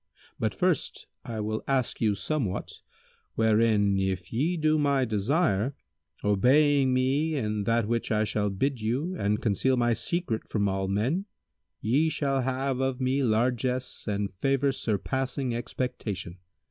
But 0.39 0.55
first 0.55 1.05
I 1.23 1.39
will 1.41 1.63
ask 1.67 2.01
you 2.01 2.15
somewhat, 2.15 2.79
wherein 3.35 3.99
if 3.99 4.33
ye 4.33 4.57
do 4.57 4.79
my 4.79 5.05
desire, 5.05 5.75
obeying 6.23 6.91
me 6.91 7.35
in 7.35 7.65
that 7.65 7.87
which 7.87 8.11
I 8.11 8.23
shall 8.23 8.49
bid 8.49 8.81
you 8.81 9.15
and 9.15 9.39
conceal 9.43 9.77
my 9.77 9.93
secret 9.93 10.49
from 10.49 10.67
all 10.67 10.87
men, 10.87 11.25
ye 11.81 12.09
shall 12.09 12.41
have 12.41 12.79
of 12.79 12.99
me 12.99 13.21
largesse 13.21 14.07
and 14.07 14.31
favour 14.33 14.71
surpassing 14.71 15.53
expectation. 15.53 16.39